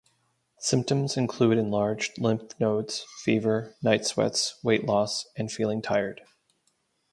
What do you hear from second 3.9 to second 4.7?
sweats,